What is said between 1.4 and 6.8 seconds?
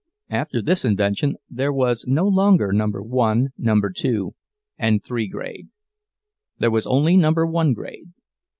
there was no longer Number One, Two, and Three Grade—there